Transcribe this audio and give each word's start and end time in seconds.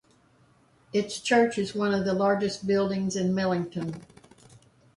Its 0.91 1.19
church 1.19 1.59
is 1.59 1.75
one 1.75 1.93
of 1.93 2.05
the 2.05 2.13
largest 2.15 2.65
buildings 2.65 3.15
in 3.15 3.35
Millington. 3.35 4.03